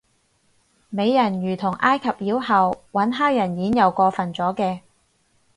[0.89, 4.81] 美人魚同埃及妖后搵黑人演又過份咗嘅